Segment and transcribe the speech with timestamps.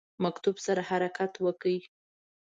[0.23, 1.67] مکتوب سره حرکت وکړ.